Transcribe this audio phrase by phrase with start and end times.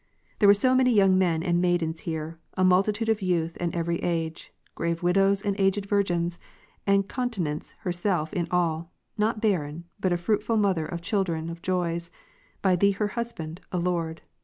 [0.39, 3.97] There were so many young men and maidens here, a multitude of youth and every
[4.01, 6.39] age, grave M'idows and aged virgins;
[6.87, 12.09] and Continence herself in all, not barren, but a fruitful mother of children of joys,
[12.63, 14.23] by Thee her Husband, O Lord.